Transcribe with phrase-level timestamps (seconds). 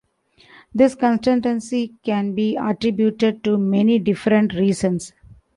[0.73, 5.13] This consistency can be attributed to many different reasons.